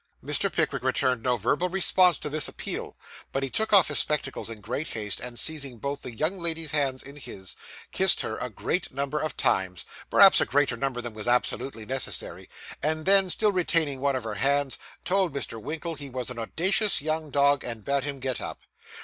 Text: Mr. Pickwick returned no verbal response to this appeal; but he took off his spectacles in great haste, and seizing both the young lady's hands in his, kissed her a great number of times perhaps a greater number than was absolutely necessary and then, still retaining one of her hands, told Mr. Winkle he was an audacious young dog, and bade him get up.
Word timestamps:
Mr. 0.25 0.51
Pickwick 0.51 0.81
returned 0.81 1.21
no 1.21 1.37
verbal 1.37 1.69
response 1.69 2.17
to 2.17 2.27
this 2.27 2.47
appeal; 2.47 2.97
but 3.31 3.43
he 3.43 3.51
took 3.51 3.71
off 3.71 3.87
his 3.87 3.99
spectacles 3.99 4.49
in 4.49 4.59
great 4.59 4.87
haste, 4.87 5.19
and 5.19 5.37
seizing 5.37 5.77
both 5.77 6.01
the 6.01 6.09
young 6.11 6.39
lady's 6.39 6.71
hands 6.71 7.03
in 7.03 7.17
his, 7.17 7.55
kissed 7.91 8.21
her 8.21 8.35
a 8.39 8.49
great 8.49 8.91
number 8.91 9.19
of 9.19 9.37
times 9.37 9.85
perhaps 10.09 10.41
a 10.41 10.45
greater 10.47 10.75
number 10.75 11.01
than 11.01 11.13
was 11.13 11.27
absolutely 11.27 11.85
necessary 11.85 12.49
and 12.81 13.05
then, 13.05 13.29
still 13.29 13.51
retaining 13.51 13.99
one 14.01 14.15
of 14.15 14.23
her 14.23 14.33
hands, 14.33 14.79
told 15.05 15.35
Mr. 15.35 15.61
Winkle 15.61 15.93
he 15.93 16.09
was 16.09 16.31
an 16.31 16.39
audacious 16.39 16.99
young 17.03 17.29
dog, 17.29 17.63
and 17.63 17.85
bade 17.85 18.03
him 18.03 18.19
get 18.19 18.41
up. 18.41 18.61